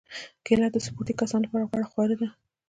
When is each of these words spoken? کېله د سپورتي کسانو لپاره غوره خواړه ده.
کېله 0.45 0.67
د 0.71 0.77
سپورتي 0.85 1.13
کسانو 1.21 1.43
لپاره 1.45 1.65
غوره 1.69 1.85
خواړه 1.91 2.15
ده. 2.21 2.27